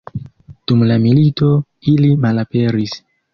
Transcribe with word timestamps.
Dum 0.71 0.79
la 0.91 0.97
milito 1.03 1.51
ili 1.93 2.11
malaperis. 2.25 2.99